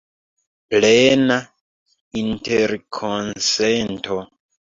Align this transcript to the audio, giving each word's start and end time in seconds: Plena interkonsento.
Plena 0.75 1.35
interkonsento. 2.21 4.19